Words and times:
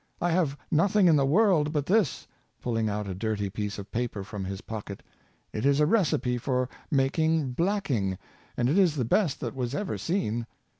I 0.19 0.31
have 0.31 0.57
nothing 0.71 1.07
in 1.07 1.15
the 1.15 1.27
world 1.27 1.71
but 1.71 1.85
this 1.85 2.25
"—pulling 2.63 2.89
out 2.89 3.07
a 3.07 3.13
dirty 3.13 3.51
piece 3.51 3.77
of 3.77 3.91
paper 3.91 4.23
from 4.23 4.43
his 4.45 4.61
pocket; 4.61 5.03
"it 5.53 5.63
is 5.63 5.79
a 5.79 5.85
recipe 5.85 6.39
for 6.39 6.67
making 6.89 7.51
blacking; 7.51 8.17
it 8.57 8.67
is 8.67 8.95
the 8.95 9.05
best 9.05 9.39
that 9.41 9.53
was 9.53 9.75
ever 9.75 9.99
seen. 9.99 10.47